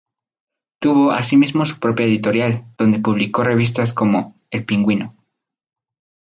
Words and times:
Tuvo 0.79 1.11
asimismo 1.11 1.63
su 1.63 1.77
propia 1.79 2.07
editorial, 2.07 2.65
donde 2.75 2.97
publicó 3.01 3.43
revistas 3.43 3.93
como 3.93 4.35
"El 4.49 4.65
Pingüino". 4.65 5.15